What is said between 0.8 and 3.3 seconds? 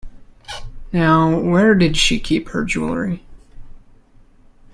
Now, where did she keep her jewellery?